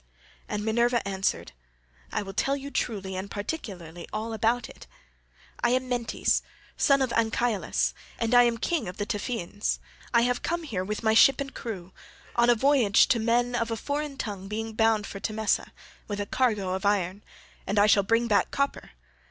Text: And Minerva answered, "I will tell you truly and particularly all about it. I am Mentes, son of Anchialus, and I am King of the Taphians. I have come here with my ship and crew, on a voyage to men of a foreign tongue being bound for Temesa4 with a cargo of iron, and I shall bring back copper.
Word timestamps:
And 0.49 0.65
Minerva 0.65 1.07
answered, 1.07 1.51
"I 2.11 2.23
will 2.23 2.33
tell 2.33 2.57
you 2.57 2.71
truly 2.71 3.15
and 3.15 3.29
particularly 3.29 4.07
all 4.11 4.33
about 4.33 4.67
it. 4.67 4.87
I 5.63 5.69
am 5.69 5.87
Mentes, 5.87 6.41
son 6.75 7.03
of 7.03 7.11
Anchialus, 7.13 7.93
and 8.17 8.33
I 8.33 8.41
am 8.45 8.57
King 8.57 8.87
of 8.87 8.97
the 8.97 9.05
Taphians. 9.05 9.77
I 10.11 10.21
have 10.23 10.41
come 10.41 10.63
here 10.63 10.83
with 10.83 11.03
my 11.03 11.13
ship 11.13 11.39
and 11.39 11.53
crew, 11.53 11.91
on 12.35 12.49
a 12.49 12.55
voyage 12.55 13.09
to 13.09 13.19
men 13.19 13.53
of 13.53 13.69
a 13.69 13.77
foreign 13.77 14.17
tongue 14.17 14.47
being 14.47 14.73
bound 14.73 15.05
for 15.05 15.19
Temesa4 15.19 15.69
with 16.07 16.19
a 16.19 16.25
cargo 16.25 16.73
of 16.73 16.83
iron, 16.83 17.23
and 17.67 17.77
I 17.77 17.85
shall 17.85 18.01
bring 18.01 18.25
back 18.27 18.49
copper. 18.49 18.93